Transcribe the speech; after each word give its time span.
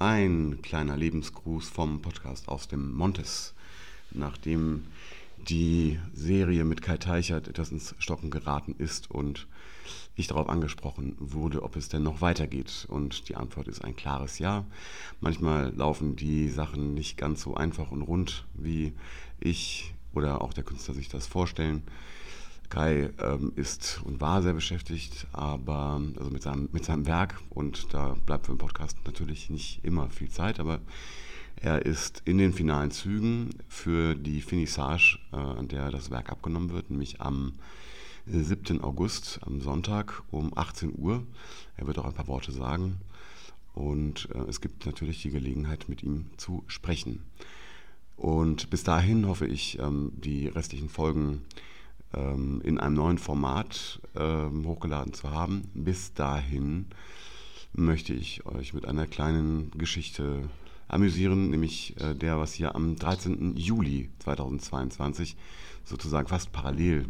Ein 0.00 0.60
kleiner 0.62 0.96
Lebensgruß 0.96 1.68
vom 1.70 2.00
Podcast 2.02 2.46
aus 2.48 2.68
dem 2.68 2.92
Montes. 2.92 3.52
Nachdem 4.12 4.84
die 5.48 5.98
Serie 6.14 6.64
mit 6.64 6.82
Kai 6.82 6.98
Teichert 6.98 7.48
etwas 7.48 7.72
ins 7.72 7.96
Stocken 7.98 8.30
geraten 8.30 8.76
ist 8.78 9.10
und 9.10 9.48
ich 10.14 10.28
darauf 10.28 10.48
angesprochen 10.48 11.16
wurde, 11.18 11.64
ob 11.64 11.74
es 11.74 11.88
denn 11.88 12.04
noch 12.04 12.20
weitergeht. 12.20 12.86
Und 12.88 13.28
die 13.28 13.34
Antwort 13.34 13.66
ist 13.66 13.82
ein 13.82 13.96
klares 13.96 14.38
Ja. 14.38 14.66
Manchmal 15.20 15.74
laufen 15.74 16.14
die 16.14 16.48
Sachen 16.48 16.94
nicht 16.94 17.16
ganz 17.16 17.42
so 17.42 17.56
einfach 17.56 17.90
und 17.90 18.02
rund, 18.02 18.46
wie 18.54 18.92
ich 19.40 19.94
oder 20.14 20.42
auch 20.42 20.52
der 20.52 20.62
Künstler 20.62 20.94
sich 20.94 21.08
das 21.08 21.26
vorstellen. 21.26 21.82
Kai 22.68 23.10
ähm, 23.20 23.52
ist 23.56 24.00
und 24.04 24.20
war 24.20 24.42
sehr 24.42 24.52
beschäftigt, 24.52 25.26
aber 25.32 26.00
also 26.16 26.30
mit 26.30 26.42
seinem, 26.42 26.68
mit 26.72 26.84
seinem 26.84 27.06
Werk 27.06 27.40
und 27.50 27.92
da 27.92 28.16
bleibt 28.26 28.46
für 28.46 28.52
den 28.52 28.58
Podcast 28.58 28.96
natürlich 29.04 29.50
nicht 29.50 29.84
immer 29.84 30.10
viel 30.10 30.30
Zeit, 30.30 30.60
aber 30.60 30.80
er 31.56 31.84
ist 31.84 32.22
in 32.24 32.38
den 32.38 32.52
finalen 32.52 32.90
Zügen 32.90 33.50
für 33.68 34.14
die 34.14 34.42
Finissage, 34.42 35.18
äh, 35.32 35.36
an 35.36 35.68
der 35.68 35.90
das 35.90 36.10
Werk 36.10 36.30
abgenommen 36.30 36.70
wird, 36.70 36.90
nämlich 36.90 37.20
am 37.20 37.54
7. 38.26 38.80
August, 38.82 39.40
am 39.42 39.60
Sonntag 39.60 40.22
um 40.30 40.56
18 40.56 40.92
Uhr. 40.96 41.26
Er 41.76 41.86
wird 41.86 41.98
auch 41.98 42.04
ein 42.04 42.14
paar 42.14 42.28
Worte 42.28 42.52
sagen 42.52 43.00
und 43.74 44.28
äh, 44.34 44.48
es 44.48 44.60
gibt 44.60 44.86
natürlich 44.86 45.22
die 45.22 45.30
Gelegenheit, 45.30 45.88
mit 45.88 46.02
ihm 46.02 46.26
zu 46.36 46.62
sprechen. 46.66 47.24
Und 48.16 48.70
bis 48.70 48.82
dahin 48.82 49.26
hoffe 49.26 49.46
ich, 49.46 49.78
ähm, 49.78 50.12
die 50.16 50.48
restlichen 50.48 50.88
Folgen 50.88 51.42
ähm, 52.14 52.60
in 52.64 52.78
einem 52.78 52.94
neuen 52.94 53.18
Format 53.18 54.00
ähm, 54.16 54.66
hochgeladen 54.66 55.12
zu 55.12 55.30
haben. 55.30 55.70
Bis 55.74 56.14
dahin 56.14 56.86
möchte 57.72 58.14
ich 58.14 58.46
euch 58.46 58.74
mit 58.74 58.86
einer 58.86 59.06
kleinen 59.06 59.70
Geschichte 59.72 60.48
amüsieren, 60.88 61.50
nämlich 61.50 62.00
äh, 62.00 62.14
der, 62.14 62.38
was 62.38 62.54
hier 62.54 62.74
am 62.74 62.96
13. 62.96 63.56
Juli 63.56 64.10
2022 64.20 65.36
sozusagen 65.84 66.28
fast 66.28 66.52
parallel 66.52 67.06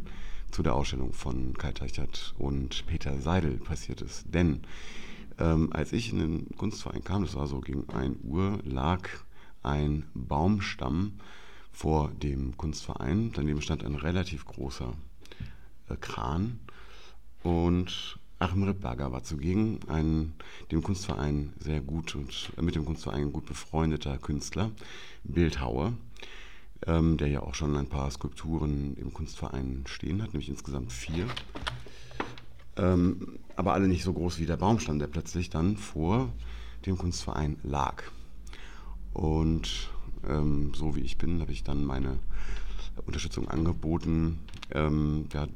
zu 0.50 0.62
der 0.62 0.75
Ausstellung 0.75 1.12
von 1.12 1.55
Kai 1.55 1.73
Teichert 1.73 2.34
und 2.39 2.86
Peter 2.86 3.20
Seidel 3.20 3.58
passiert 3.58 4.01
ist. 4.01 4.25
Denn 4.33 4.62
ähm, 5.39 5.73
als 5.73 5.92
ich 5.92 6.12
in 6.12 6.19
den 6.19 6.56
Kunstverein 6.56 7.05
kam, 7.05 7.23
das 7.23 7.34
war 7.34 7.47
so 7.47 7.61
gegen 7.61 7.89
1 7.89 8.19
Uhr, 8.25 8.58
lag 8.64 9.08
ein 9.62 10.05
Baumstamm 10.14 11.12
vor 11.79 12.11
dem 12.11 12.57
Kunstverein. 12.57 13.31
Daneben 13.37 13.62
stand 13.62 13.84
ein 13.84 13.95
relativ 13.95 14.45
großer 14.47 14.95
äh, 15.89 15.95
Kran 16.01 16.59
und 17.45 18.19
Achim 18.41 18.65
Rippberger 18.65 19.12
war 19.12 19.23
zugegen, 19.23 19.79
ein 19.87 20.35
dem 20.73 20.83
Kunstverein 20.83 21.53
sehr 21.61 21.81
gut 21.81 22.17
und 22.17 22.51
äh, 22.57 22.62
mit 22.62 22.75
dem 22.75 22.85
Kunstverein 22.85 23.33
gut 23.33 23.47
befreundeter 23.47 24.19
Künstler, 24.19 24.73
Bildhauer, 25.23 25.93
ähm, 26.85 27.17
der 27.17 27.29
ja 27.29 27.45
auch 27.45 27.55
schon 27.55 27.77
ein 27.77 27.89
paar 27.89 28.11
Skulpturen 28.11 28.97
im 28.97 29.15
Kunstverein 29.15 29.85
stehen 29.87 30.20
hat, 30.20 30.33
nämlich 30.33 30.48
insgesamt 30.48 30.92
vier. 30.92 31.29
Ähm, 32.77 33.39
aber 33.55 33.75
alle 33.75 33.87
nicht 33.87 34.03
so 34.03 34.13
groß 34.13 34.41
wie 34.41 34.47
der 34.47 34.57
Baumstamm, 34.57 34.98
der 34.98 35.07
plötzlich 35.07 35.48
dann 35.48 35.77
vor 35.77 36.33
dem 36.87 36.98
Kunstverein 36.98 37.57
lag. 37.63 38.03
Und 39.15 39.91
ähm, 40.29 40.73
so 40.75 40.95
wie 40.97 41.01
ich 41.01 41.19
bin, 41.19 41.41
habe 41.41 41.53
ich 41.53 41.65
dann 41.65 41.84
meine 41.84 42.19
Unterstützung 43.07 43.48
angeboten, 43.48 44.39
ähm, 44.73 45.27
ja, 45.33 45.47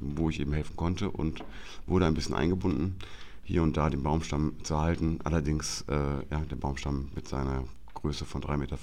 wo 0.00 0.30
ich 0.30 0.40
eben 0.40 0.52
helfen 0.52 0.76
konnte 0.76 1.10
und 1.10 1.44
wurde 1.86 2.06
ein 2.06 2.14
bisschen 2.14 2.34
eingebunden, 2.34 2.96
hier 3.44 3.62
und 3.62 3.76
da 3.76 3.90
den 3.90 4.02
Baumstamm 4.02 4.54
zu 4.62 4.80
halten. 4.80 5.18
Allerdings, 5.24 5.84
äh, 5.88 5.94
ja, 6.30 6.40
der 6.50 6.56
Baumstamm 6.56 7.08
mit 7.14 7.28
seiner 7.28 7.64
Größe 7.94 8.24
von 8.24 8.42
3,50 8.42 8.56
Meter 8.58 8.78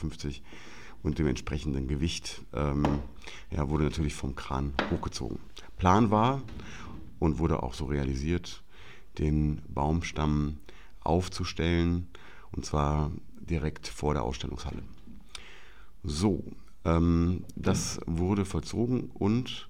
und 1.03 1.19
dem 1.19 1.27
entsprechenden 1.27 1.87
Gewicht 1.87 2.41
ähm, 2.53 2.83
ja, 3.51 3.69
wurde 3.69 3.85
natürlich 3.85 4.13
vom 4.13 4.35
Kran 4.35 4.73
hochgezogen. 4.91 5.39
Plan 5.77 6.11
war 6.11 6.41
und 7.19 7.39
wurde 7.39 7.63
auch 7.63 7.73
so 7.73 7.85
realisiert, 7.85 8.63
den 9.17 9.61
Baumstamm 9.69 10.57
aufzustellen 11.01 12.07
und 12.51 12.65
zwar 12.65 13.11
direkt 13.39 13.87
vor 13.87 14.13
der 14.13 14.23
Ausstellungshalle. 14.23 14.83
So, 16.09 16.41
ähm, 16.85 17.43
das 17.57 17.99
wurde 18.05 18.45
vollzogen 18.45 19.11
und 19.13 19.67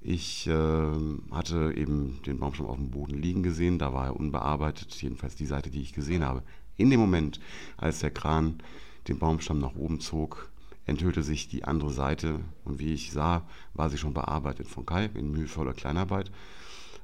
ich 0.00 0.46
äh, 0.46 0.90
hatte 1.30 1.74
eben 1.76 2.18
den 2.24 2.38
Baumstamm 2.38 2.66
auf 2.66 2.76
dem 2.76 2.90
Boden 2.90 3.18
liegen 3.18 3.42
gesehen, 3.42 3.78
da 3.78 3.92
war 3.92 4.06
er 4.06 4.16
unbearbeitet, 4.16 4.94
jedenfalls 5.02 5.36
die 5.36 5.44
Seite, 5.44 5.68
die 5.68 5.82
ich 5.82 5.92
gesehen 5.92 6.24
habe. 6.24 6.42
In 6.78 6.88
dem 6.88 6.98
Moment, 6.98 7.40
als 7.76 7.98
der 7.98 8.10
Kran 8.10 8.62
den 9.06 9.18
Baumstamm 9.18 9.58
nach 9.58 9.74
oben 9.74 10.00
zog, 10.00 10.50
enthüllte 10.86 11.22
sich 11.22 11.46
die 11.46 11.64
andere 11.64 11.90
Seite 11.90 12.40
und 12.64 12.78
wie 12.78 12.94
ich 12.94 13.12
sah, 13.12 13.46
war 13.74 13.90
sie 13.90 13.98
schon 13.98 14.14
bearbeitet 14.14 14.66
von 14.66 14.86
Kai 14.86 15.10
in 15.12 15.30
mühevoller 15.30 15.74
Kleinarbeit 15.74 16.32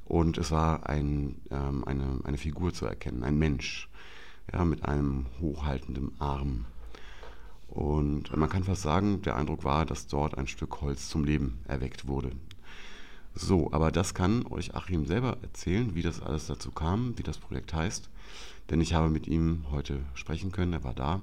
und 0.06 0.38
es 0.38 0.50
war 0.50 0.88
ein, 0.88 1.42
ähm, 1.50 1.84
eine, 1.84 2.20
eine 2.24 2.38
Figur 2.38 2.72
zu 2.72 2.86
erkennen, 2.86 3.22
ein 3.22 3.38
Mensch 3.38 3.90
ja, 4.50 4.64
mit 4.64 4.86
einem 4.86 5.26
hochhaltenden 5.42 6.18
Arm. 6.18 6.64
Und 7.76 8.34
man 8.34 8.48
kann 8.48 8.64
fast 8.64 8.80
sagen, 8.80 9.20
der 9.20 9.36
Eindruck 9.36 9.62
war, 9.62 9.84
dass 9.84 10.06
dort 10.06 10.38
ein 10.38 10.46
Stück 10.46 10.80
Holz 10.80 11.10
zum 11.10 11.24
Leben 11.24 11.58
erweckt 11.68 12.08
wurde. 12.08 12.30
So, 13.34 13.70
aber 13.70 13.92
das 13.92 14.14
kann 14.14 14.46
euch 14.46 14.74
Achim 14.74 15.04
selber 15.04 15.36
erzählen, 15.42 15.94
wie 15.94 16.00
das 16.00 16.22
alles 16.22 16.46
dazu 16.46 16.70
kam, 16.70 17.18
wie 17.18 17.22
das 17.22 17.36
Projekt 17.36 17.74
heißt. 17.74 18.08
Denn 18.70 18.80
ich 18.80 18.94
habe 18.94 19.10
mit 19.10 19.26
ihm 19.26 19.66
heute 19.70 20.00
sprechen 20.14 20.52
können, 20.52 20.72
er 20.72 20.84
war 20.84 20.94
da. 20.94 21.20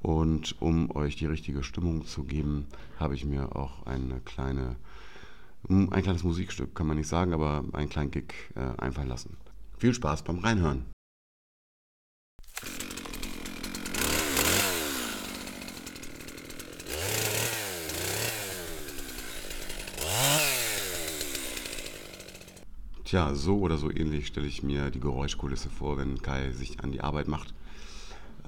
Und 0.00 0.56
um 0.62 0.90
euch 0.96 1.16
die 1.16 1.26
richtige 1.26 1.62
Stimmung 1.62 2.06
zu 2.06 2.24
geben, 2.24 2.68
habe 2.98 3.14
ich 3.14 3.26
mir 3.26 3.54
auch 3.54 3.84
eine 3.84 4.20
kleine, 4.20 4.76
ein 5.68 5.90
kleines 5.90 6.24
Musikstück, 6.24 6.74
kann 6.74 6.86
man 6.86 6.96
nicht 6.96 7.08
sagen, 7.08 7.34
aber 7.34 7.64
einen 7.74 7.90
kleinen 7.90 8.10
Gig 8.10 8.32
äh, 8.54 8.80
einfallen 8.80 9.08
lassen. 9.08 9.36
Viel 9.76 9.92
Spaß 9.92 10.22
beim 10.22 10.38
Reinhören. 10.38 10.86
Tja, 23.06 23.36
so 23.36 23.60
oder 23.60 23.76
so 23.76 23.88
ähnlich 23.88 24.26
stelle 24.26 24.48
ich 24.48 24.64
mir 24.64 24.90
die 24.90 24.98
Geräuschkulisse 24.98 25.70
vor, 25.70 25.96
wenn 25.96 26.20
Kai 26.22 26.50
sich 26.50 26.80
an 26.80 26.90
die 26.90 27.02
Arbeit 27.02 27.28
macht. 27.28 27.54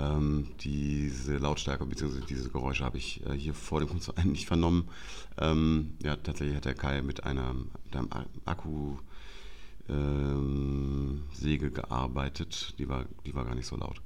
Ähm, 0.01 0.49
diese 0.59 1.39
Lautstärke 1.39 1.87
bzw. 1.87 2.23
diese 2.29 2.51
Geräusche 2.51 2.85
habe 2.85 2.99
ich 2.99 3.25
äh, 3.25 3.35
hier 3.35 3.55
vor 3.55 3.79
dem 3.79 3.89
Kunstverein 3.89 4.33
nicht 4.33 4.49
vernommen. 4.49 4.89
Ähm, 5.39 5.93
ja, 6.03 6.17
tatsächlich 6.17 6.57
hat 6.57 6.65
der 6.65 6.75
Kai 6.75 7.03
mit 7.03 7.23
einer, 7.23 7.55
mit 7.55 7.95
einem 7.95 8.09
Akkusäge 8.47 8.97
ähm, 9.91 11.23
gearbeitet. 11.73 12.75
Die 12.81 12.89
war, 12.89 13.05
die 13.25 13.37
war 13.37 13.45
gar 13.45 13.55
nicht 13.55 13.69
so 13.69 13.77
laut. 13.77 14.03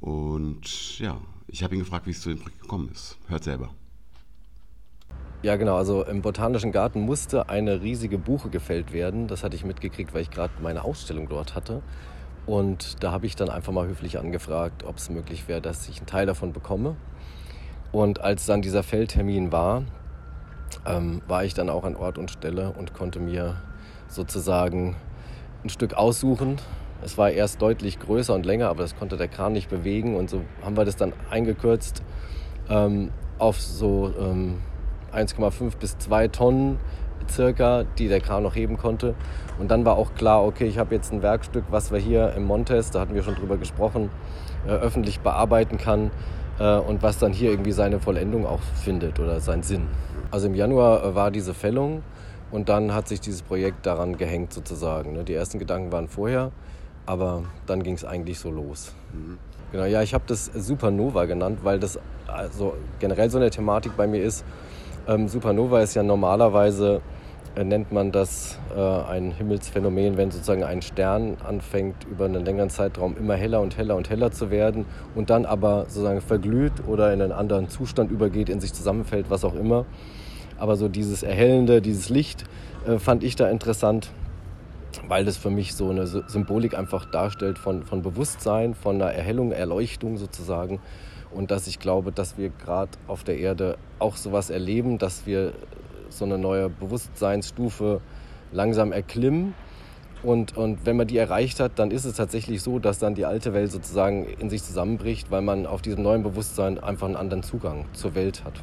Und 0.00 0.98
ja, 0.98 1.20
ich 1.46 1.62
habe 1.62 1.76
ihn 1.76 1.80
gefragt, 1.82 2.06
wie 2.06 2.10
es 2.10 2.20
zu 2.20 2.30
dem 2.30 2.40
Projekt 2.40 2.62
gekommen 2.62 2.88
ist. 2.88 3.16
Hört 3.28 3.44
selber. 3.44 3.72
Ja, 5.42 5.56
genau. 5.56 5.76
Also 5.76 6.04
im 6.04 6.22
Botanischen 6.22 6.72
Garten 6.72 7.00
musste 7.00 7.48
eine 7.48 7.82
riesige 7.82 8.18
Buche 8.18 8.48
gefällt 8.48 8.92
werden. 8.92 9.28
Das 9.28 9.44
hatte 9.44 9.54
ich 9.54 9.64
mitgekriegt, 9.64 10.14
weil 10.14 10.22
ich 10.22 10.30
gerade 10.30 10.52
meine 10.62 10.82
Ausstellung 10.82 11.28
dort 11.28 11.54
hatte. 11.54 11.82
Und 12.46 13.02
da 13.02 13.12
habe 13.12 13.26
ich 13.26 13.36
dann 13.36 13.50
einfach 13.50 13.72
mal 13.72 13.86
höflich 13.86 14.18
angefragt, 14.18 14.84
ob 14.84 14.96
es 14.96 15.10
möglich 15.10 15.48
wäre, 15.48 15.60
dass 15.60 15.88
ich 15.88 15.98
einen 15.98 16.06
Teil 16.06 16.26
davon 16.26 16.52
bekomme. 16.52 16.96
Und 17.92 18.20
als 18.20 18.46
dann 18.46 18.62
dieser 18.62 18.82
Feldtermin 18.82 19.52
war, 19.52 19.82
ähm, 20.86 21.22
war 21.26 21.44
ich 21.44 21.54
dann 21.54 21.68
auch 21.68 21.84
an 21.84 21.96
Ort 21.96 22.18
und 22.18 22.30
Stelle 22.30 22.72
und 22.76 22.94
konnte 22.94 23.20
mir 23.20 23.56
sozusagen 24.08 24.96
ein 25.64 25.68
Stück 25.68 25.94
aussuchen. 25.94 26.56
Es 27.02 27.18
war 27.18 27.30
erst 27.30 27.60
deutlich 27.60 27.98
größer 27.98 28.34
und 28.34 28.46
länger, 28.46 28.68
aber 28.68 28.82
das 28.82 28.96
konnte 28.96 29.16
der 29.16 29.28
Kran 29.28 29.52
nicht 29.52 29.68
bewegen. 29.68 30.16
Und 30.16 30.30
so 30.30 30.42
haben 30.62 30.76
wir 30.76 30.84
das 30.84 30.96
dann 30.96 31.12
eingekürzt 31.30 32.02
ähm, 32.68 33.10
auf 33.38 33.60
so 33.60 34.12
ähm, 34.18 34.58
1,5 35.16 35.76
bis 35.78 35.98
2 35.98 36.28
Tonnen 36.28 36.78
circa, 37.30 37.84
die 37.98 38.08
der 38.08 38.20
Kran 38.20 38.42
noch 38.42 38.54
heben 38.54 38.76
konnte. 38.76 39.14
Und 39.58 39.70
dann 39.70 39.84
war 39.84 39.96
auch 39.96 40.14
klar, 40.14 40.44
okay, 40.44 40.66
ich 40.66 40.78
habe 40.78 40.94
jetzt 40.94 41.12
ein 41.12 41.22
Werkstück, 41.22 41.64
was 41.70 41.90
wir 41.90 41.98
hier 41.98 42.32
im 42.34 42.44
Montes, 42.44 42.90
da 42.90 43.00
hatten 43.00 43.14
wir 43.14 43.22
schon 43.22 43.34
drüber 43.34 43.56
gesprochen, 43.56 44.10
äh, 44.66 44.70
öffentlich 44.70 45.20
bearbeiten 45.20 45.78
kann 45.78 46.10
äh, 46.58 46.76
und 46.76 47.02
was 47.02 47.18
dann 47.18 47.32
hier 47.32 47.50
irgendwie 47.50 47.72
seine 47.72 48.00
Vollendung 48.00 48.46
auch 48.46 48.60
findet 48.82 49.18
oder 49.18 49.40
seinen 49.40 49.62
Sinn. 49.62 49.88
Also 50.30 50.46
im 50.46 50.54
Januar 50.54 51.04
äh, 51.04 51.14
war 51.14 51.30
diese 51.30 51.54
Fällung 51.54 52.02
und 52.50 52.68
dann 52.68 52.94
hat 52.94 53.08
sich 53.08 53.20
dieses 53.20 53.42
Projekt 53.42 53.86
daran 53.86 54.16
gehängt 54.16 54.52
sozusagen. 54.52 55.12
Ne? 55.12 55.24
Die 55.24 55.34
ersten 55.34 55.58
Gedanken 55.58 55.92
waren 55.92 56.08
vorher, 56.08 56.52
aber 57.06 57.44
dann 57.66 57.82
ging 57.82 57.94
es 57.94 58.04
eigentlich 58.04 58.38
so 58.38 58.50
los. 58.50 58.94
Mhm. 59.12 59.38
Genau, 59.72 59.84
ja, 59.84 60.00
ich 60.02 60.14
habe 60.14 60.24
das 60.28 60.46
Supernova 60.46 61.24
genannt, 61.24 61.60
weil 61.64 61.80
das 61.80 61.98
also 62.26 62.74
generell 63.00 63.30
so 63.30 63.38
eine 63.38 63.50
Thematik 63.50 63.96
bei 63.96 64.06
mir 64.06 64.22
ist, 64.22 64.44
ähm, 65.08 65.28
Supernova 65.28 65.80
ist 65.80 65.94
ja 65.94 66.02
normalerweise 66.02 67.00
äh, 67.56 67.64
nennt 67.64 67.90
man 67.90 68.12
das 68.12 68.58
äh, 68.76 68.80
ein 68.80 69.32
Himmelsphänomen, 69.32 70.16
wenn 70.18 70.30
sozusagen 70.30 70.62
ein 70.62 70.82
Stern 70.82 71.38
anfängt, 71.42 72.04
über 72.04 72.26
einen 72.26 72.44
längeren 72.44 72.68
Zeitraum 72.68 73.16
immer 73.16 73.34
heller 73.34 73.60
und 73.62 73.78
heller 73.78 73.96
und 73.96 74.10
heller 74.10 74.30
zu 74.30 74.50
werden 74.50 74.84
und 75.14 75.30
dann 75.30 75.46
aber 75.46 75.86
sozusagen 75.88 76.20
verglüht 76.20 76.72
oder 76.86 77.12
in 77.14 77.22
einen 77.22 77.32
anderen 77.32 77.68
Zustand 77.70 78.10
übergeht, 78.10 78.50
in 78.50 78.60
sich 78.60 78.74
zusammenfällt, 78.74 79.30
was 79.30 79.44
auch 79.44 79.54
immer. 79.54 79.86
Aber 80.58 80.76
so 80.76 80.88
dieses 80.88 81.22
Erhellende, 81.22 81.80
dieses 81.80 82.10
Licht 82.10 82.44
äh, 82.86 82.98
fand 82.98 83.24
ich 83.24 83.36
da 83.36 83.48
interessant, 83.48 84.10
weil 85.08 85.24
das 85.24 85.38
für 85.38 85.50
mich 85.50 85.74
so 85.74 85.88
eine 85.88 86.06
Symbolik 86.06 86.76
einfach 86.76 87.06
darstellt 87.06 87.58
von, 87.58 87.84
von 87.84 88.02
Bewusstsein, 88.02 88.74
von 88.74 88.96
einer 89.00 89.12
Erhellung, 89.12 89.52
Erleuchtung 89.52 90.18
sozusagen. 90.18 90.80
Und 91.36 91.50
dass 91.50 91.66
ich 91.66 91.78
glaube, 91.78 92.12
dass 92.12 92.38
wir 92.38 92.48
gerade 92.48 92.92
auf 93.06 93.22
der 93.22 93.38
Erde 93.38 93.76
auch 93.98 94.16
sowas 94.16 94.48
erleben, 94.48 94.96
dass 94.96 95.26
wir 95.26 95.52
so 96.08 96.24
eine 96.24 96.38
neue 96.38 96.70
Bewusstseinsstufe 96.70 98.00
langsam 98.52 98.90
erklimmen. 98.90 99.54
Und, 100.22 100.56
und 100.56 100.86
wenn 100.86 100.96
man 100.96 101.06
die 101.06 101.18
erreicht 101.18 101.60
hat, 101.60 101.72
dann 101.78 101.90
ist 101.90 102.06
es 102.06 102.14
tatsächlich 102.16 102.62
so, 102.62 102.78
dass 102.78 102.98
dann 102.98 103.14
die 103.14 103.26
alte 103.26 103.52
Welt 103.52 103.70
sozusagen 103.70 104.24
in 104.24 104.48
sich 104.48 104.64
zusammenbricht, 104.64 105.30
weil 105.30 105.42
man 105.42 105.66
auf 105.66 105.82
diesem 105.82 106.02
neuen 106.02 106.22
Bewusstsein 106.22 106.78
einfach 106.78 107.06
einen 107.06 107.16
anderen 107.16 107.42
Zugang 107.42 107.84
zur 107.92 108.14
Welt 108.14 108.42
hat. 108.42 108.54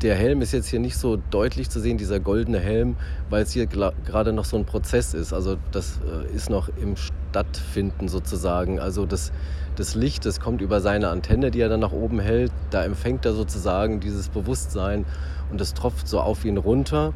Der 0.00 0.14
Helm 0.14 0.40
ist 0.40 0.52
jetzt 0.52 0.68
hier 0.68 0.80
nicht 0.80 0.96
so 0.96 1.18
deutlich 1.30 1.68
zu 1.68 1.78
sehen, 1.78 1.98
dieser 1.98 2.20
goldene 2.20 2.58
Helm, 2.58 2.96
weil 3.28 3.42
es 3.42 3.52
hier 3.52 3.66
gerade 3.66 4.32
noch 4.32 4.46
so 4.46 4.56
ein 4.56 4.64
Prozess 4.64 5.12
ist. 5.12 5.34
Also 5.34 5.58
das 5.72 6.00
äh, 6.10 6.34
ist 6.34 6.48
noch 6.48 6.70
im 6.80 6.96
Stattfinden 7.30 8.08
sozusagen. 8.08 8.80
Also 8.80 9.06
das, 9.06 9.32
das 9.76 9.94
Licht, 9.94 10.24
das 10.24 10.40
kommt 10.40 10.60
über 10.60 10.80
seine 10.80 11.08
Antenne, 11.08 11.50
die 11.50 11.60
er 11.60 11.68
dann 11.68 11.80
nach 11.80 11.92
oben 11.92 12.20
hält. 12.20 12.52
Da 12.70 12.84
empfängt 12.84 13.24
er 13.24 13.32
sozusagen 13.32 14.00
dieses 14.00 14.28
Bewusstsein 14.28 15.04
und 15.50 15.60
es 15.60 15.74
tropft 15.74 16.08
so 16.08 16.20
auf 16.20 16.44
ihn 16.44 16.56
runter 16.56 17.12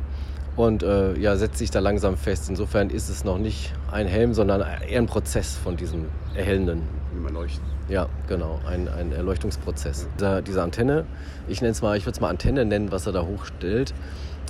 und 0.57 0.83
äh, 0.83 1.19
ja, 1.19 1.37
setzt 1.37 1.59
sich 1.59 1.71
da 1.71 1.81
langsam 1.81 2.17
fest. 2.17 2.49
Insofern 2.49 2.91
ist 2.91 3.09
es 3.09 3.25
noch 3.25 3.39
nicht 3.39 3.73
ein 3.91 4.07
Helm, 4.07 4.35
sondern 4.35 4.61
eher 4.61 4.99
ein 4.99 5.07
Prozess 5.07 5.57
von 5.57 5.77
diesem 5.77 6.07
erhellenden. 6.35 6.83
Wie 7.13 7.21
man 7.21 7.35
leuchten. 7.35 7.65
Ja, 7.89 8.09
genau, 8.29 8.61
ein, 8.67 8.89
ein 8.89 9.13
Erleuchtungsprozess. 9.13 10.07
Ja. 10.21 10.41
diese 10.41 10.63
Antenne, 10.63 11.05
ich 11.49 11.61
nenne 11.61 11.73
es 11.73 11.83
mal, 11.83 11.97
ich 11.97 12.05
würde 12.05 12.17
es 12.17 12.21
mal 12.21 12.29
Antenne 12.29 12.65
nennen, 12.65 12.93
was 12.93 13.07
er 13.07 13.13
da 13.13 13.23
hochstellt, 13.23 13.93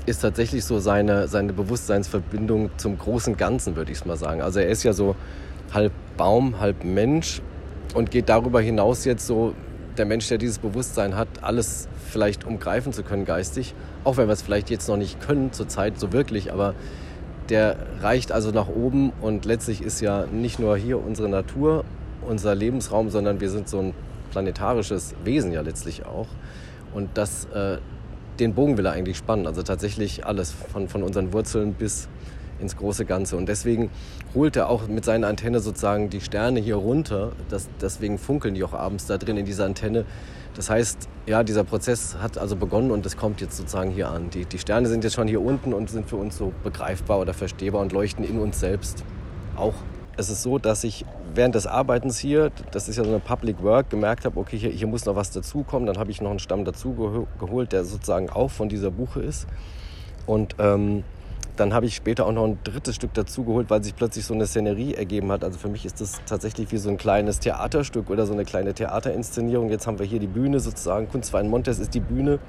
ist 0.07 0.21
tatsächlich 0.21 0.65
so 0.65 0.79
seine, 0.81 1.29
seine 1.29 1.53
Bewusstseinsverbindung 1.53 2.71
zum 2.77 2.99
großen 2.99 3.37
Ganzen, 3.37 3.77
würde 3.77 3.93
ich 3.93 3.99
es 3.99 4.05
mal 4.05 4.17
sagen. 4.17 4.43
Also 4.43 4.61
er 4.61 4.69
ist 4.69 4.83
ja 4.83 4.93
so 4.93 5.17
halb 5.73 5.93
Baum, 6.17 6.61
halb 6.61 6.85
Mensch 6.85 7.43
und 7.95 8.11
geht 8.11 8.29
darüber 8.29 8.61
hinaus 8.61 9.05
jetzt 9.05 9.27
so, 9.27 9.55
der 9.97 10.07
Mensch, 10.07 10.29
der 10.29 10.39
dieses 10.39 10.59
Bewusstsein 10.59 11.17
hat, 11.17 11.29
alles 11.43 11.89
vielleicht 12.11 12.45
umgreifen 12.45 12.93
zu 12.93 13.03
können 13.03 13.25
geistig, 13.25 13.75
auch 14.05 14.17
wenn 14.17 14.27
wir 14.29 14.33
es 14.33 14.43
vielleicht 14.43 14.71
jetzt 14.71 14.89
noch 14.89 14.97
nicht 14.97 15.21
können 15.21 15.53
zurzeit 15.53 15.99
so 15.99 16.13
wirklich, 16.13 16.53
aber 16.53 16.75
der 17.49 17.77
reicht 18.01 18.33
also 18.33 18.51
nach 18.51 18.69
oben 18.69 19.13
und 19.21 19.45
letztlich 19.45 19.83
ist 19.83 20.01
ja 20.01 20.27
nicht 20.27 20.59
nur 20.59 20.77
hier 20.77 21.05
unsere 21.05 21.29
Natur, 21.29 21.85
unser 22.27 22.55
Lebensraum, 22.55 23.11
sondern 23.11 23.41
wir 23.41 23.51
sind 23.51 23.69
so 23.69 23.79
ein 23.81 23.95
planetarisches 24.31 25.15
Wesen 25.25 25.53
ja 25.53 25.61
letztlich 25.61 26.07
auch 26.07 26.29
und 26.95 27.11
das, 27.15 27.47
äh, 27.47 27.79
den 28.39 28.55
Bogen 28.55 28.79
will 28.79 28.87
er 28.87 28.93
eigentlich 28.93 29.19
spannen, 29.19 29.47
also 29.47 29.63
tatsächlich 29.63 30.25
alles 30.25 30.53
von, 30.53 30.89
von 30.89 31.03
unseren 31.03 31.33
Wurzeln 31.33 31.75
bis 31.75 32.09
ins 32.63 32.77
große 32.77 33.05
Ganze. 33.05 33.37
Und 33.37 33.47
deswegen 33.47 33.91
holt 34.35 34.57
er 34.57 34.69
auch 34.69 34.89
mit 34.89 35.05
seiner 35.05 35.27
Antenne 35.27 35.61
sozusagen 35.61 36.09
die 36.09 36.21
Sterne 36.21 36.61
hier 36.61 36.77
runter. 36.77 37.33
Das, 37.51 37.69
deswegen 37.81 38.19
funkeln 38.19 38.55
die 38.55 38.65
auch 38.65 38.73
abends 38.73 39.07
da 39.07 39.19
drin 39.19 39.37
in 39.37 39.45
dieser 39.45 39.67
Antenne. 39.67 40.07
Das 40.55 40.71
heißt, 40.71 41.09
ja, 41.27 41.43
dieser 41.45 41.65
Prozess 41.65 42.17
hat 42.21 42.37
also 42.39 42.57
begonnen 42.57 42.91
und 42.91 43.07
es 43.07 43.17
kommt 43.17 43.41
jetzt 43.41 43.57
sozusagen 43.57 43.91
hier 43.91 44.09
an. 44.09 44.31
Die, 44.31 44.45
die 44.45 44.59
Sterne 44.59 44.89
sind 44.89 45.03
jetzt 45.05 45.15
schon 45.15 45.29
hier 45.29 45.41
unten 45.41 45.73
und 45.73 45.91
sind 45.91 46.09
für 46.09 46.17
uns 46.17 46.37
so 46.37 46.53
begreifbar 46.63 47.21
oder 47.21 47.35
verstehbar 47.35 47.81
und 47.81 47.93
leuchten 47.93 48.25
in 48.25 48.39
uns 48.39 48.61
selbst 48.61 49.05
auch. 49.57 49.75
Es 50.17 50.29
ist 50.29 50.43
so, 50.43 50.59
dass 50.59 50.85
ich 50.85 51.07
während 51.35 51.55
des 51.55 51.67
Arbeitens 51.67 52.19
hier, 52.19 52.51
das 52.71 52.89
ist 52.89 52.97
ja 52.97 53.05
so 53.05 53.11
eine 53.11 53.19
Public 53.19 53.63
Work, 53.63 53.89
gemerkt 53.89 54.27
habe, 54.27 54.39
okay, 54.39 54.59
hier, 54.59 54.71
hier 54.71 54.87
muss 54.87 55.07
noch 55.07 55.17
was 55.17 55.31
dazukommen. 55.31 55.87
Dann 55.87 55.97
habe 55.97 56.11
ich 56.11 56.21
noch 56.21 56.31
einen 56.31 56.39
Stamm 56.39 56.67
dazu 56.67 56.93
geholt, 57.41 57.73
der 57.73 57.85
sozusagen 57.85 58.29
auch 58.29 58.51
von 58.51 58.69
dieser 58.69 58.91
Buche 58.91 59.21
ist. 59.21 59.47
Und 60.27 60.57
ähm, 60.59 61.05
dann 61.63 61.75
habe 61.75 61.87
ich 61.87 61.95
später 61.95 62.27
auch 62.27 62.33
noch 62.33 62.45
ein 62.45 62.59
drittes 62.65 62.97
Stück 62.97 63.15
dazugeholt, 63.15 63.71
weil 63.71 63.85
sich 63.85 63.95
plötzlich 63.95 64.27
so 64.27 64.35
eine 64.35 64.49
Szenerie 64.49 64.95
ergeben 64.95 65.31
hat. 65.31 65.45
Also 65.45 65.61
für 65.61 65.69
mich 65.69 65.87
ist 65.87 66.01
das 66.01 66.21
tatsächlich 66.27 66.73
wie 66.73 66.77
so 66.77 66.91
ein 66.91 66.97
kleines 66.97 67.39
Theaterstück 67.39 68.11
oder 68.11 68.27
so 68.27 68.33
eine 68.33 68.45
kleine 68.45 68.75
Theaterinszenierung. 68.75 69.71
Jetzt 69.71 69.87
haben 69.87 70.01
wir 70.01 70.05
hier 70.05 70.19
die 70.19 70.27
Bühne 70.27 70.59
sozusagen. 70.59 71.09
Kunstverein 71.09 71.49
Montes 71.49 71.79
ist 71.79 71.95
die 71.95 72.01
Bühne. 72.01 72.41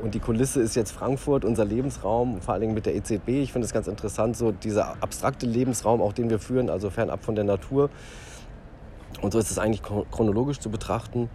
Und 0.00 0.14
die 0.14 0.20
Kulisse 0.20 0.60
ist 0.60 0.76
jetzt 0.76 0.92
Frankfurt, 0.92 1.44
unser 1.44 1.64
Lebensraum, 1.64 2.40
vor 2.40 2.54
allen 2.54 2.60
Dingen 2.60 2.74
mit 2.74 2.86
der 2.86 2.94
EZB. 2.94 3.28
Ich 3.42 3.52
finde 3.52 3.66
es 3.66 3.72
ganz 3.72 3.88
interessant, 3.88 4.36
so 4.36 4.52
dieser 4.52 5.02
abstrakte 5.02 5.46
Lebensraum, 5.46 6.00
auch 6.00 6.12
den 6.12 6.30
wir 6.30 6.38
führen, 6.38 6.70
also 6.70 6.90
fernab 6.90 7.24
von 7.24 7.34
der 7.34 7.44
Natur. 7.44 7.90
Und 9.20 9.32
so 9.32 9.40
ist 9.40 9.50
es 9.50 9.58
eigentlich 9.58 9.82
chronologisch 9.82 10.60
zu 10.60 10.70
betrachten. 10.70 11.28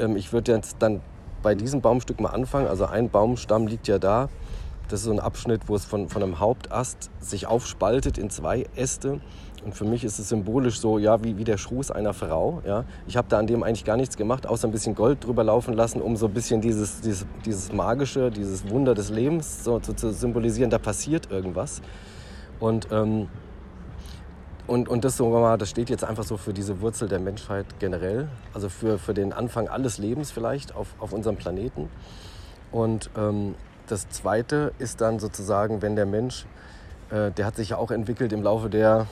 Ähm, 0.00 0.16
ich 0.16 0.32
würde 0.32 0.50
jetzt 0.50 0.78
dann 0.80 1.00
bei 1.44 1.54
diesem 1.54 1.80
Baumstück 1.80 2.20
mal 2.20 2.30
anfangen. 2.30 2.66
Also 2.66 2.86
ein 2.86 3.08
Baumstamm 3.08 3.68
liegt 3.68 3.86
ja 3.86 4.00
da 4.00 4.28
das 4.92 5.00
ist 5.00 5.06
so 5.06 5.12
ein 5.12 5.20
Abschnitt, 5.20 5.68
wo 5.68 5.76
es 5.76 5.84
von, 5.84 6.08
von 6.08 6.22
einem 6.22 6.40
Hauptast 6.40 7.10
sich 7.20 7.46
aufspaltet 7.46 8.18
in 8.18 8.30
zwei 8.30 8.66
Äste. 8.74 9.20
Und 9.64 9.74
für 9.74 9.84
mich 9.84 10.04
ist 10.04 10.18
es 10.18 10.30
symbolisch 10.30 10.80
so, 10.80 10.98
ja, 10.98 11.22
wie, 11.22 11.36
wie 11.36 11.44
der 11.44 11.58
Schruß 11.58 11.90
einer 11.90 12.14
Frau. 12.14 12.62
Ja. 12.66 12.84
Ich 13.06 13.16
habe 13.16 13.28
da 13.28 13.38
an 13.38 13.46
dem 13.46 13.62
eigentlich 13.62 13.84
gar 13.84 13.96
nichts 13.96 14.16
gemacht, 14.16 14.46
außer 14.46 14.66
ein 14.66 14.72
bisschen 14.72 14.94
Gold 14.94 15.24
drüber 15.24 15.44
laufen 15.44 15.74
lassen, 15.74 16.00
um 16.00 16.16
so 16.16 16.26
ein 16.26 16.32
bisschen 16.32 16.60
dieses, 16.60 17.02
dieses, 17.02 17.26
dieses 17.44 17.72
Magische, 17.72 18.30
dieses 18.30 18.68
Wunder 18.70 18.94
des 18.94 19.10
Lebens 19.10 19.62
so, 19.62 19.78
so 19.82 19.92
zu 19.92 20.12
symbolisieren. 20.12 20.70
Da 20.70 20.78
passiert 20.78 21.30
irgendwas. 21.30 21.82
Und, 22.58 22.88
ähm, 22.90 23.28
und, 24.66 24.88
und 24.88 25.04
das, 25.04 25.16
so, 25.16 25.56
das 25.56 25.68
steht 25.68 25.90
jetzt 25.90 26.04
einfach 26.04 26.24
so 26.24 26.36
für 26.36 26.54
diese 26.54 26.80
Wurzel 26.80 27.08
der 27.08 27.20
Menschheit 27.20 27.66
generell. 27.78 28.28
Also 28.54 28.68
für, 28.68 28.98
für 28.98 29.14
den 29.14 29.32
Anfang 29.32 29.68
alles 29.68 29.98
Lebens 29.98 30.30
vielleicht 30.30 30.74
auf, 30.74 30.88
auf 30.98 31.12
unserem 31.12 31.36
Planeten. 31.36 31.90
Und 32.72 33.10
ähm, 33.16 33.56
das 33.90 34.08
Zweite 34.08 34.72
ist 34.78 35.00
dann 35.00 35.18
sozusagen, 35.18 35.82
wenn 35.82 35.96
der 35.96 36.06
Mensch, 36.06 36.46
äh, 37.10 37.30
der 37.30 37.46
hat 37.46 37.56
sich 37.56 37.70
ja 37.70 37.76
auch 37.76 37.90
entwickelt 37.90 38.32
im 38.32 38.42
Laufe 38.42 38.70
der 38.70 39.06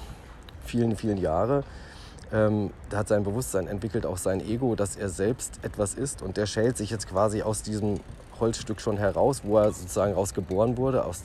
vielen, 0.65 0.97
vielen 0.97 1.19
Jahre, 1.19 1.65
ähm, 2.33 2.71
der 2.91 2.99
hat 2.99 3.09
sein 3.09 3.25
Bewusstsein 3.25 3.67
entwickelt, 3.67 4.07
auch 4.07 4.19
sein 4.19 4.41
Ego, 4.41 4.75
dass 4.75 4.97
er 4.97 5.09
selbst 5.09 5.61
etwas 5.63 5.95
ist 5.95 6.23
und 6.23 6.37
der 6.37 6.47
schält 6.47 6.77
sich 6.77 6.91
jetzt 6.91 7.09
quasi 7.09 7.43
aus 7.43 7.63
diesem 7.63 8.01
Holzstück 8.39 8.81
schon 8.81 8.99
heraus, 8.99 9.43
wo 9.45 9.59
er 9.59 9.73
sozusagen 9.73 10.13
rausgeboren 10.13 10.77
wurde. 10.77 11.05
Aus, 11.05 11.23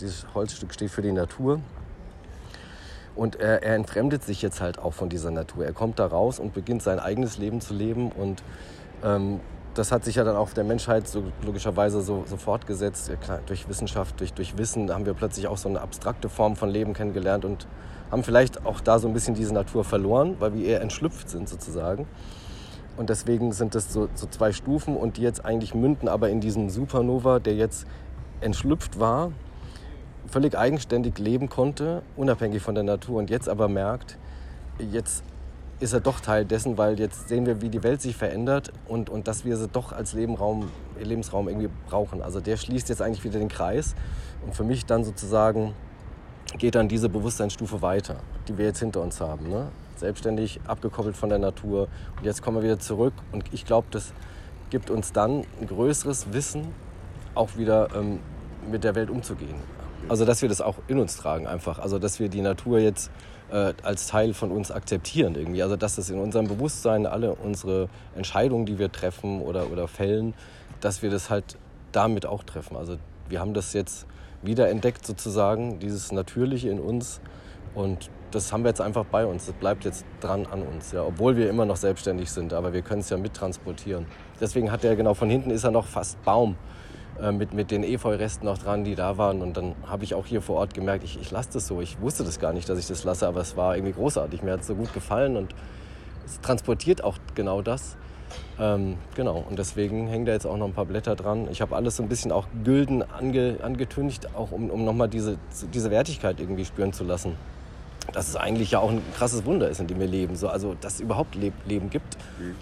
dieses 0.00 0.26
Holzstück 0.34 0.74
steht 0.74 0.90
für 0.90 1.02
die 1.02 1.12
Natur. 1.12 1.60
Und 3.14 3.36
er, 3.36 3.62
er, 3.62 3.76
entfremdet 3.76 4.24
sich 4.24 4.42
jetzt 4.42 4.60
halt 4.60 4.78
auch 4.78 4.92
von 4.92 5.08
dieser 5.08 5.30
Natur. 5.30 5.64
Er 5.64 5.72
kommt 5.72 5.98
da 5.98 6.06
raus 6.06 6.38
und 6.38 6.52
beginnt 6.52 6.82
sein 6.82 6.98
eigenes 6.98 7.38
Leben 7.38 7.62
zu 7.62 7.72
leben 7.72 8.12
und 8.12 8.42
ähm, 9.02 9.40
das 9.76 9.92
hat 9.92 10.04
sich 10.04 10.16
ja 10.16 10.24
dann 10.24 10.36
auch 10.36 10.50
der 10.50 10.64
Menschheit 10.64 11.06
so 11.06 11.24
logischerweise 11.44 12.00
so, 12.00 12.24
so 12.26 12.36
fortgesetzt. 12.36 13.10
Klar, 13.20 13.40
durch 13.46 13.68
Wissenschaft, 13.68 14.18
durch, 14.20 14.32
durch 14.32 14.56
Wissen 14.56 14.92
haben 14.92 15.04
wir 15.04 15.14
plötzlich 15.14 15.48
auch 15.48 15.58
so 15.58 15.68
eine 15.68 15.80
abstrakte 15.80 16.28
Form 16.28 16.56
von 16.56 16.70
Leben 16.70 16.94
kennengelernt 16.94 17.44
und 17.44 17.66
haben 18.10 18.24
vielleicht 18.24 18.64
auch 18.64 18.80
da 18.80 18.98
so 18.98 19.08
ein 19.08 19.14
bisschen 19.14 19.34
diese 19.34 19.52
Natur 19.52 19.84
verloren, 19.84 20.36
weil 20.38 20.54
wir 20.54 20.64
eher 20.64 20.80
entschlüpft 20.80 21.28
sind 21.28 21.48
sozusagen. 21.48 22.06
Und 22.96 23.10
deswegen 23.10 23.52
sind 23.52 23.74
das 23.74 23.92
so, 23.92 24.08
so 24.14 24.26
zwei 24.26 24.52
Stufen 24.52 24.96
und 24.96 25.18
die 25.18 25.22
jetzt 25.22 25.44
eigentlich 25.44 25.74
münden 25.74 26.08
aber 26.08 26.30
in 26.30 26.40
diesen 26.40 26.70
Supernova, 26.70 27.40
der 27.40 27.54
jetzt 27.54 27.86
entschlüpft 28.40 28.98
war, 28.98 29.32
völlig 30.28 30.56
eigenständig 30.56 31.18
leben 31.18 31.48
konnte, 31.48 32.02
unabhängig 32.16 32.62
von 32.62 32.74
der 32.74 32.84
Natur 32.84 33.18
und 33.18 33.28
jetzt 33.28 33.48
aber 33.48 33.68
merkt, 33.68 34.16
jetzt 34.78 35.22
ist 35.78 35.92
er 35.92 36.00
doch 36.00 36.20
Teil 36.20 36.44
dessen, 36.44 36.78
weil 36.78 36.98
jetzt 36.98 37.28
sehen 37.28 37.44
wir, 37.44 37.60
wie 37.60 37.68
die 37.68 37.82
Welt 37.82 38.00
sich 38.00 38.16
verändert 38.16 38.72
und, 38.88 39.10
und 39.10 39.28
dass 39.28 39.44
wir 39.44 39.56
sie 39.56 39.68
doch 39.68 39.92
als 39.92 40.14
Lebenraum, 40.14 40.70
Lebensraum 40.98 41.48
irgendwie 41.48 41.68
brauchen. 41.88 42.22
Also 42.22 42.40
der 42.40 42.56
schließt 42.56 42.88
jetzt 42.88 43.02
eigentlich 43.02 43.24
wieder 43.24 43.38
den 43.38 43.48
Kreis 43.48 43.94
und 44.44 44.54
für 44.54 44.64
mich 44.64 44.86
dann 44.86 45.04
sozusagen 45.04 45.74
geht 46.58 46.76
dann 46.76 46.88
diese 46.88 47.08
Bewusstseinsstufe 47.08 47.82
weiter, 47.82 48.16
die 48.48 48.56
wir 48.56 48.64
jetzt 48.64 48.78
hinter 48.78 49.02
uns 49.02 49.20
haben. 49.20 49.50
Ne? 49.50 49.68
Selbstständig, 49.96 50.60
abgekoppelt 50.66 51.16
von 51.16 51.28
der 51.28 51.38
Natur 51.38 51.88
und 52.16 52.24
jetzt 52.24 52.42
kommen 52.42 52.58
wir 52.58 52.62
wieder 52.62 52.78
zurück 52.78 53.12
und 53.32 53.44
ich 53.52 53.66
glaube, 53.66 53.88
das 53.90 54.14
gibt 54.70 54.88
uns 54.88 55.12
dann 55.12 55.44
ein 55.60 55.66
größeres 55.66 56.32
Wissen, 56.32 56.68
auch 57.34 57.56
wieder 57.56 57.88
ähm, 57.94 58.20
mit 58.70 58.82
der 58.82 58.94
Welt 58.94 59.10
umzugehen. 59.10 59.56
Also 60.08 60.24
dass 60.24 60.40
wir 60.40 60.48
das 60.48 60.60
auch 60.60 60.76
in 60.88 60.98
uns 60.98 61.16
tragen 61.16 61.46
einfach. 61.46 61.78
Also 61.78 61.98
dass 61.98 62.18
wir 62.18 62.28
die 62.28 62.40
Natur 62.40 62.78
jetzt 62.78 63.10
äh, 63.50 63.74
als 63.82 64.06
Teil 64.08 64.34
von 64.34 64.50
uns 64.50 64.70
akzeptieren 64.70 65.34
irgendwie. 65.34 65.62
Also 65.62 65.76
dass 65.76 65.98
es 65.98 66.10
in 66.10 66.18
unserem 66.18 66.48
Bewusstsein 66.48 67.06
alle 67.06 67.34
unsere 67.34 67.88
Entscheidungen, 68.14 68.66
die 68.66 68.78
wir 68.78 68.90
treffen 68.90 69.40
oder, 69.40 69.70
oder 69.70 69.88
fällen, 69.88 70.34
dass 70.80 71.02
wir 71.02 71.10
das 71.10 71.30
halt 71.30 71.56
damit 71.92 72.26
auch 72.26 72.42
treffen. 72.42 72.76
Also 72.76 72.96
wir 73.28 73.40
haben 73.40 73.54
das 73.54 73.72
jetzt 73.72 74.06
wieder 74.42 74.68
entdeckt 74.68 75.06
sozusagen, 75.06 75.78
dieses 75.78 76.12
Natürliche 76.12 76.70
in 76.70 76.78
uns 76.78 77.20
und 77.74 78.10
das 78.30 78.52
haben 78.52 78.64
wir 78.64 78.68
jetzt 78.68 78.80
einfach 78.80 79.04
bei 79.04 79.24
uns. 79.24 79.46
Das 79.46 79.54
bleibt 79.54 79.84
jetzt 79.84 80.04
dran 80.20 80.46
an 80.46 80.62
uns, 80.62 80.92
ja, 80.92 81.02
obwohl 81.02 81.36
wir 81.36 81.48
immer 81.48 81.64
noch 81.64 81.76
selbstständig 81.76 82.30
sind, 82.30 82.52
aber 82.52 82.72
wir 82.72 82.82
können 82.82 83.00
es 83.00 83.10
ja 83.10 83.16
mittransportieren. 83.16 84.06
Deswegen 84.40 84.70
hat 84.70 84.84
er 84.84 84.96
genau 84.96 85.14
von 85.14 85.30
hinten 85.30 85.50
ist 85.50 85.64
er 85.64 85.70
noch 85.70 85.86
fast 85.86 86.22
Baum 86.24 86.56
äh, 87.20 87.32
mit, 87.32 87.54
mit 87.54 87.70
den 87.70 87.82
Efeu-Resten 87.82 88.44
noch 88.44 88.58
dran, 88.58 88.84
die 88.84 88.94
da 88.94 89.18
waren. 89.18 89.42
Und 89.42 89.56
dann 89.56 89.74
habe 89.86 90.04
ich 90.04 90.14
auch 90.14 90.26
hier 90.26 90.42
vor 90.42 90.56
Ort 90.56 90.74
gemerkt, 90.74 91.04
ich, 91.04 91.20
ich 91.20 91.30
lasse 91.30 91.50
das 91.54 91.66
so. 91.66 91.80
Ich 91.80 92.00
wusste 92.00 92.24
das 92.24 92.38
gar 92.38 92.52
nicht, 92.52 92.68
dass 92.68 92.78
ich 92.78 92.86
das 92.86 93.04
lasse, 93.04 93.26
aber 93.26 93.40
es 93.40 93.56
war 93.56 93.76
irgendwie 93.76 93.94
großartig. 93.94 94.42
Mir 94.42 94.52
hat 94.52 94.60
es 94.60 94.66
so 94.66 94.74
gut 94.74 94.92
gefallen 94.92 95.36
und 95.36 95.54
es 96.24 96.40
transportiert 96.40 97.02
auch 97.02 97.16
genau 97.34 97.62
das. 97.62 97.96
Ähm, 98.58 98.96
genau, 99.14 99.44
und 99.48 99.58
deswegen 99.58 100.08
hängen 100.08 100.26
da 100.26 100.32
jetzt 100.32 100.46
auch 100.46 100.56
noch 100.56 100.66
ein 100.66 100.72
paar 100.72 100.86
Blätter 100.86 101.14
dran. 101.14 101.48
Ich 101.50 101.60
habe 101.60 101.76
alles 101.76 101.96
so 101.96 102.02
ein 102.02 102.08
bisschen 102.08 102.32
auch 102.32 102.46
gülden 102.64 103.02
ange, 103.02 103.58
angetüncht, 103.62 104.34
auch 104.34 104.50
um, 104.50 104.70
um 104.70 104.84
nochmal 104.84 105.08
diese, 105.08 105.38
diese 105.72 105.90
Wertigkeit 105.90 106.40
irgendwie 106.40 106.64
spüren 106.64 106.92
zu 106.92 107.04
lassen. 107.04 107.34
Dass 108.12 108.28
es 108.28 108.36
eigentlich 108.36 108.70
ja 108.70 108.78
auch 108.78 108.90
ein 108.90 109.02
krasses 109.16 109.44
Wunder 109.44 109.68
ist, 109.68 109.80
in 109.80 109.86
dem 109.86 110.00
wir 110.00 110.06
leben. 110.06 110.36
So, 110.36 110.48
also, 110.48 110.74
dass 110.80 110.94
es 110.94 111.00
überhaupt 111.00 111.34
Leb 111.34 111.54
Leben 111.66 111.90
gibt. 111.90 112.16
Mhm. 112.38 112.54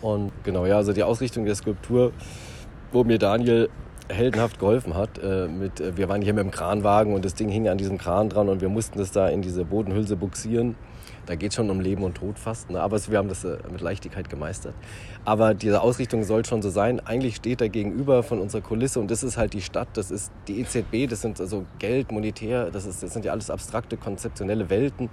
Und 0.00 0.32
genau, 0.44 0.66
ja, 0.66 0.76
also 0.76 0.92
die 0.92 1.02
Ausrichtung 1.02 1.44
der 1.44 1.54
Skulptur, 1.54 2.12
wo 2.92 3.04
mir 3.04 3.18
Daniel 3.18 3.68
heldenhaft 4.08 4.58
geholfen 4.58 4.94
hat. 4.94 5.18
Äh, 5.18 5.48
mit, 5.48 5.80
äh, 5.80 5.96
wir 5.96 6.08
waren 6.08 6.22
hier 6.22 6.34
mit 6.34 6.44
dem 6.44 6.50
Kranwagen 6.50 7.14
und 7.14 7.24
das 7.24 7.34
Ding 7.34 7.48
hing 7.48 7.68
an 7.68 7.78
diesem 7.78 7.98
Kran 7.98 8.28
dran 8.28 8.48
und 8.48 8.60
wir 8.60 8.68
mussten 8.68 8.98
das 8.98 9.12
da 9.12 9.28
in 9.28 9.42
diese 9.42 9.64
Bodenhülse 9.64 10.16
buxieren. 10.16 10.76
Da 11.26 11.34
geht 11.34 11.50
es 11.50 11.56
schon 11.56 11.68
um 11.68 11.80
Leben 11.80 12.04
und 12.04 12.14
Tod 12.14 12.38
fast, 12.38 12.70
ne? 12.70 12.80
aber 12.80 12.98
wir 13.06 13.18
haben 13.18 13.28
das 13.28 13.44
äh, 13.44 13.58
mit 13.70 13.82
Leichtigkeit 13.82 14.30
gemeistert. 14.30 14.74
Aber 15.26 15.52
diese 15.52 15.82
Ausrichtung 15.82 16.24
soll 16.24 16.44
schon 16.46 16.62
so 16.62 16.70
sein. 16.70 17.00
Eigentlich 17.00 17.36
steht 17.36 17.60
da 17.60 17.68
gegenüber 17.68 18.22
von 18.22 18.40
unserer 18.40 18.62
Kulisse 18.62 18.98
und 18.98 19.10
das 19.10 19.22
ist 19.22 19.36
halt 19.36 19.52
die 19.52 19.60
Stadt, 19.60 19.88
das 19.92 20.10
ist 20.10 20.32
die 20.48 20.60
EZB, 20.60 21.06
das 21.08 21.20
sind 21.20 21.38
also 21.38 21.66
Geld, 21.78 22.12
monetär, 22.12 22.70
das, 22.70 22.86
ist, 22.86 23.02
das 23.02 23.12
sind 23.12 23.26
ja 23.26 23.32
alles 23.32 23.50
abstrakte, 23.50 23.98
konzeptionelle 23.98 24.70
Welten. 24.70 25.10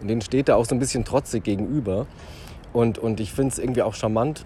Und 0.00 0.08
denen 0.08 0.22
steht 0.22 0.48
da 0.48 0.56
auch 0.56 0.64
so 0.64 0.74
ein 0.74 0.80
bisschen 0.80 1.04
trotzig 1.04 1.44
gegenüber. 1.44 2.06
Und, 2.72 2.98
und 2.98 3.20
ich 3.20 3.32
finde 3.32 3.52
es 3.52 3.60
irgendwie 3.60 3.82
auch 3.82 3.94
charmant, 3.94 4.44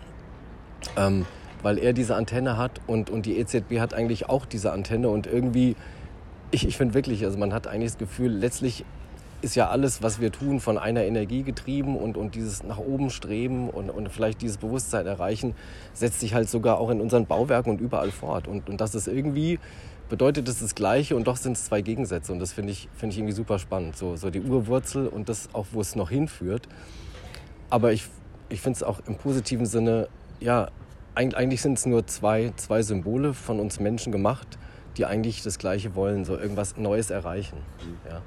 ähm, 0.97 1.25
weil 1.63 1.79
er 1.79 1.93
diese 1.93 2.15
Antenne 2.15 2.57
hat 2.57 2.81
und, 2.87 3.11
und 3.11 3.27
die 3.27 3.39
EZB 3.39 3.81
hat 3.81 3.95
eigentlich 3.95 4.29
auch 4.29 4.47
diese 4.47 4.73
Antenne. 4.73 5.09
Und 5.09 5.27
irgendwie, 5.27 5.77
ich, 6.51 6.67
ich 6.67 6.77
finde 6.77 6.95
wirklich, 6.95 7.25
also 7.25 7.39
man 7.39 7.53
hat 7.53 7.67
eigentlich 7.67 7.93
das 7.93 7.99
Gefühl, 7.99 8.33
letztlich 8.33 8.85
ist 9.41 9.55
ja 9.55 9.69
alles, 9.69 10.03
was 10.03 10.21
wir 10.21 10.33
tun, 10.33 10.59
von 10.59 10.79
einer 10.79 11.05
Energie 11.05 11.43
getrieben 11.43 11.97
und, 11.97 12.17
und 12.17 12.35
dieses 12.35 12.65
nach 12.65 12.79
oben 12.79 13.11
streben 13.11 13.71
und, 13.71 13.89
und 13.91 14.09
vielleicht 14.09 14.43
dieses 14.43 14.57
Bewusstsein 14.57 15.07
erreichen, 15.07 15.55
setzt 15.95 16.21
sich 16.21 16.35
halt 16.35 16.49
sogar 16.49 16.79
auch 16.79 16.91
in 16.91 17.01
unseren 17.01 17.27
Bauwerken 17.27 17.71
und 17.71 17.81
überall 17.81 18.11
fort. 18.11 18.49
Und, 18.49 18.69
und 18.69 18.81
das 18.81 18.97
ist 18.97 19.07
irgendwie, 19.07 19.61
bedeutet 20.09 20.49
es 20.49 20.61
das 20.61 20.75
Gleiche 20.75 21.15
und 21.15 21.29
doch 21.29 21.37
sind 21.37 21.57
es 21.57 21.67
zwei 21.67 21.83
Gegensätze. 21.83 22.33
Und 22.33 22.41
das 22.41 22.53
finde 22.53 22.73
ich, 22.73 22.89
find 22.97 23.13
ich 23.13 23.19
irgendwie 23.19 23.35
super 23.35 23.61
spannend. 23.61 23.97
So, 23.97 24.17
so 24.17 24.31
die 24.31 24.41
Urwurzel 24.41 25.07
und 25.07 25.29
das 25.29 25.49
auch, 25.53 25.67
wo 25.73 25.81
es 25.81 25.95
noch 25.95 26.11
hinführt. 26.11 26.69
Aber 27.71 27.93
ich, 27.93 28.07
ich 28.49 28.61
finde 28.61 28.77
es 28.77 28.83
auch 28.83 29.01
im 29.07 29.17
positiven 29.17 29.67
Sinne, 29.67 30.09
ja, 30.41 30.69
eigentlich 31.19 31.63
sind 31.63 31.79
es 31.79 31.87
nur 31.87 32.07
zwei, 32.07 32.53
zwei 32.57 32.83
Symbole 32.83 33.35
von 33.35 33.59
uns 33.59 33.81
Menschen 33.81 34.13
gemacht, 34.13 34.57
die 34.97 35.05
eigentlich 35.05 35.43
das 35.43 35.59
Gleiche 35.59 35.97
wollen, 35.97 36.25
so 36.25 36.39
irgendwas 36.39 36.77
Neues 36.77 37.11
erreichen. 37.11 37.59
Ja. 38.09 38.23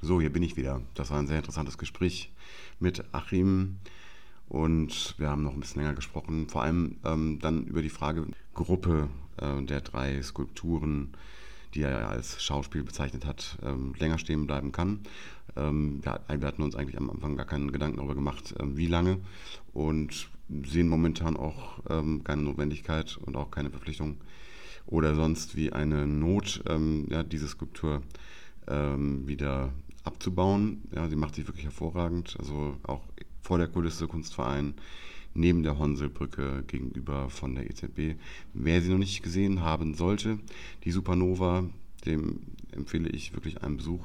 So, 0.00 0.20
hier 0.20 0.32
bin 0.32 0.42
ich 0.44 0.56
wieder. 0.56 0.82
Das 0.94 1.10
war 1.10 1.18
ein 1.18 1.26
sehr 1.26 1.38
interessantes 1.38 1.76
Gespräch 1.76 2.32
mit 2.78 3.04
Achim 3.12 3.78
und 4.48 5.14
wir 5.18 5.28
haben 5.28 5.42
noch 5.42 5.54
ein 5.54 5.60
bisschen 5.60 5.82
länger 5.82 5.94
gesprochen, 5.94 6.48
vor 6.48 6.62
allem 6.62 6.98
ähm, 7.04 7.38
dann 7.40 7.64
über 7.64 7.82
die 7.82 7.90
Frage 7.90 8.26
Gruppe 8.52 9.08
äh, 9.38 9.62
der 9.62 9.80
drei 9.80 10.22
Skulpturen, 10.22 11.16
die 11.74 11.82
er 11.82 12.08
als 12.08 12.42
Schauspiel 12.42 12.84
bezeichnet 12.84 13.26
hat, 13.26 13.58
ähm, 13.62 13.94
länger 13.98 14.18
stehen 14.18 14.46
bleiben 14.46 14.72
kann. 14.72 15.00
Ähm, 15.56 16.00
wir, 16.02 16.46
hatten 16.46 16.62
uns 16.62 16.76
eigentlich 16.76 16.98
am 16.98 17.10
Anfang 17.10 17.36
gar 17.36 17.46
keinen 17.46 17.72
Gedanken 17.72 17.96
darüber 17.96 18.14
gemacht, 18.14 18.54
ähm, 18.60 18.76
wie 18.76 18.86
lange 18.86 19.18
und 19.72 20.28
sehen 20.66 20.88
momentan 20.88 21.38
auch 21.38 21.82
keine 21.86 22.42
Notwendigkeit 22.42 23.16
und 23.16 23.34
auch 23.34 23.50
keine 23.50 23.70
Verpflichtung 23.70 24.18
oder 24.84 25.14
sonst 25.14 25.56
wie 25.56 25.72
eine 25.72 26.06
Not, 26.06 26.62
ja, 27.08 27.22
diese 27.22 27.48
Skulptur 27.48 28.02
wieder 28.66 29.72
abzubauen. 30.04 30.82
Ja, 30.94 31.08
sie 31.08 31.16
macht 31.16 31.34
sich 31.34 31.46
wirklich 31.46 31.64
hervorragend. 31.64 32.36
Also 32.38 32.76
auch 32.82 33.00
vor 33.40 33.56
der 33.56 33.68
Kulisse 33.68 34.06
Kunstverein, 34.06 34.74
neben 35.34 35.62
der 35.62 35.78
Honselbrücke 35.78 36.64
gegenüber 36.66 37.28
von 37.28 37.54
der 37.54 37.68
EZB. 37.68 38.16
Wer 38.54 38.80
sie 38.80 38.90
noch 38.90 38.98
nicht 38.98 39.22
gesehen 39.22 39.60
haben 39.60 39.94
sollte, 39.94 40.38
die 40.84 40.92
Supernova, 40.92 41.64
dem 42.06 42.40
empfehle 42.72 43.08
ich 43.08 43.34
wirklich 43.34 43.62
einen 43.62 43.76
Besuch. 43.76 44.04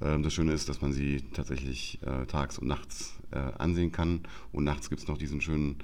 Ähm, 0.00 0.22
das 0.22 0.34
Schöne 0.34 0.52
ist, 0.52 0.68
dass 0.68 0.80
man 0.80 0.92
sie 0.92 1.22
tatsächlich 1.32 1.98
äh, 2.02 2.26
tags 2.26 2.58
und 2.58 2.68
nachts 2.68 3.14
äh, 3.30 3.38
ansehen 3.38 3.92
kann. 3.92 4.20
Und 4.52 4.64
nachts 4.64 4.90
gibt 4.90 5.02
es 5.02 5.08
noch 5.08 5.18
diesen 5.18 5.40
schönen 5.40 5.76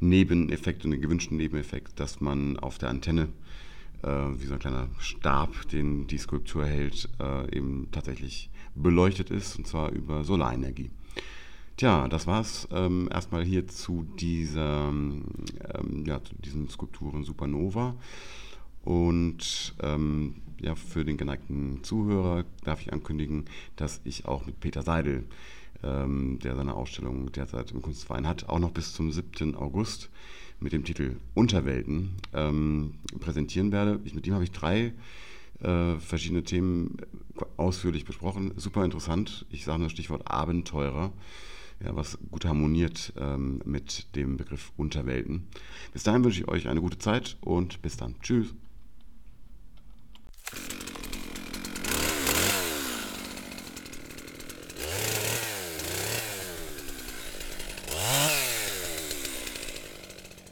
Nebeneffekt 0.00 0.84
und 0.84 0.90
den 0.90 1.00
gewünschten 1.00 1.36
Nebeneffekt, 1.36 1.98
dass 2.00 2.20
man 2.20 2.58
auf 2.58 2.78
der 2.78 2.90
Antenne 2.90 3.28
äh, 4.02 4.08
wie 4.08 4.46
so 4.46 4.54
ein 4.54 4.60
kleiner 4.60 4.88
Stab, 4.98 5.68
den 5.68 6.06
die 6.06 6.18
Skulptur 6.18 6.66
hält, 6.66 7.08
äh, 7.20 7.56
eben 7.56 7.88
tatsächlich 7.90 8.50
beleuchtet 8.74 9.30
ist, 9.30 9.56
und 9.56 9.66
zwar 9.66 9.90
über 9.92 10.24
Solarenergie. 10.24 10.90
Tja, 11.76 12.06
das 12.06 12.28
war's 12.28 12.68
ähm, 12.70 13.08
erstmal 13.10 13.44
hier 13.44 13.66
zu, 13.66 14.06
dieser, 14.20 14.90
ähm, 14.90 15.24
ja, 16.06 16.22
zu 16.22 16.32
diesen 16.36 16.68
Skulpturen 16.68 17.24
Supernova. 17.24 17.96
Und 18.84 19.74
ähm, 19.82 20.36
ja, 20.60 20.76
für 20.76 21.04
den 21.04 21.16
geneigten 21.16 21.82
Zuhörer 21.82 22.44
darf 22.62 22.80
ich 22.80 22.92
ankündigen, 22.92 23.46
dass 23.74 24.00
ich 24.04 24.26
auch 24.26 24.46
mit 24.46 24.60
Peter 24.60 24.82
Seidel, 24.82 25.24
ähm, 25.82 26.38
der 26.44 26.54
seine 26.54 26.74
Ausstellung 26.74 27.32
derzeit 27.32 27.72
im 27.72 27.82
Kunstverein 27.82 28.28
hat, 28.28 28.48
auch 28.48 28.60
noch 28.60 28.70
bis 28.70 28.92
zum 28.92 29.10
7. 29.10 29.56
August 29.56 30.10
mit 30.60 30.72
dem 30.72 30.84
Titel 30.84 31.16
Unterwelten 31.34 32.12
ähm, 32.32 32.94
präsentieren 33.18 33.72
werde. 33.72 33.98
Ich, 34.04 34.14
mit 34.14 34.28
ihm 34.28 34.34
habe 34.34 34.44
ich 34.44 34.52
drei 34.52 34.92
äh, 35.60 35.96
verschiedene 35.98 36.44
Themen 36.44 36.98
ausführlich 37.56 38.04
besprochen. 38.04 38.52
Super 38.56 38.84
interessant. 38.84 39.44
Ich 39.50 39.64
sage 39.64 39.80
nur 39.80 39.90
Stichwort 39.90 40.30
Abenteurer, 40.30 41.12
ja, 41.82 41.94
was 41.94 42.18
gut 42.30 42.44
harmoniert 42.44 43.12
ähm, 43.16 43.60
mit 43.64 44.14
dem 44.16 44.36
Begriff 44.36 44.72
Unterwelten. 44.76 45.48
Bis 45.92 46.02
dahin 46.02 46.24
wünsche 46.24 46.40
ich 46.40 46.48
euch 46.48 46.68
eine 46.68 46.80
gute 46.80 46.98
Zeit 46.98 47.36
und 47.40 47.82
bis 47.82 47.96
dann. 47.96 48.14
Tschüss. 48.20 48.54